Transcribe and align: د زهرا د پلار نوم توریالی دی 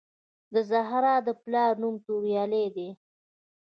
د 0.53 0.55
زهرا 0.69 1.15
د 1.27 1.29
پلار 1.41 1.73
نوم 1.81 1.95
توریالی 2.05 2.65
دی 2.75 2.89